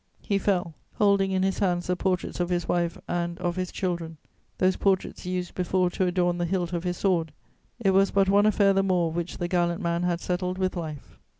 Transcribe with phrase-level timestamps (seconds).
[0.23, 4.17] He fell, holding in his hands the portraits of his wife and of his children:
[4.57, 7.31] those portraits used before to adorn the hilt of his sword.
[7.79, 11.19] It was but one affair the more which the gallant man had settled with life.